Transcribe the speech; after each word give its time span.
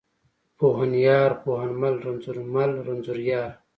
پوهنيار، 0.57 1.31
پوهنمل، 1.43 1.95
رنځورمل، 2.05 2.71
رنځوریار. 2.87 3.51